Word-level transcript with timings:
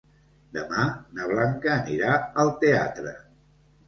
Demà 0.57 0.85
na 1.17 1.27
Blanca 1.31 1.69
anirà 1.73 2.13
al 2.45 2.49
teatre. 2.65 3.13